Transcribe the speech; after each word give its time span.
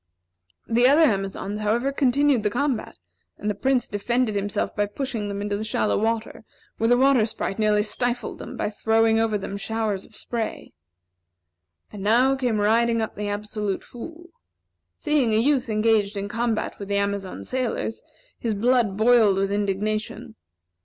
The 0.67 0.87
other 0.87 1.03
Amazons, 1.03 1.59
however, 1.59 1.91
continued 1.91 2.41
the 2.41 2.49
combat; 2.49 2.97
and 3.37 3.51
the 3.51 3.53
Prince 3.53 3.85
defended 3.87 4.33
himself 4.33 4.75
by 4.75 4.87
pushing 4.87 5.27
them 5.27 5.43
into 5.43 5.55
the 5.57 5.63
shallow 5.63 5.95
water, 5.95 6.43
where 6.79 6.87
the 6.87 6.97
Water 6.97 7.23
Sprite 7.23 7.59
nearly 7.59 7.83
stifled 7.83 8.39
them 8.39 8.57
by 8.57 8.71
throwing 8.71 9.19
over 9.19 9.37
them 9.37 9.57
showers 9.57 10.03
of 10.03 10.15
spray. 10.15 10.73
And 11.93 12.01
now 12.01 12.35
came 12.35 12.59
riding 12.59 12.99
up 12.99 13.13
the 13.15 13.29
Absolute 13.29 13.83
Fool. 13.83 14.31
Seeing 14.97 15.35
a 15.35 15.37
youth 15.37 15.69
engaged 15.69 16.17
in 16.17 16.27
combat 16.27 16.79
with 16.79 16.87
the 16.87 16.97
Amazon 16.97 17.43
sailors, 17.43 18.01
his 18.39 18.55
blood 18.55 18.97
boiled 18.97 19.37
with 19.37 19.51
indignation. 19.51 20.33